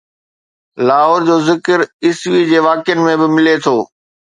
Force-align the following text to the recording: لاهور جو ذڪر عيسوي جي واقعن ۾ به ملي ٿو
لاهور 0.87 1.21
جو 1.29 1.37
ذڪر 1.49 1.77
عيسوي 2.03 2.43
جي 2.51 2.59
واقعن 2.71 3.07
۾ 3.15 3.19
به 3.23 3.33
ملي 3.37 3.59
ٿو 3.69 3.77